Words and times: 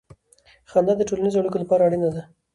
خندا 0.71 0.93
د 0.97 1.01
ټولنیزو 1.09 1.39
اړیکو 1.41 1.61
لپاره 1.63 1.81
اړینه 1.87 2.09
ده. 2.15 2.21